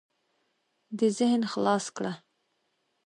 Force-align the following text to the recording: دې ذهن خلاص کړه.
دې 0.97 1.07
ذهن 1.17 1.41
خلاص 1.51 1.85
کړه. 1.95 2.13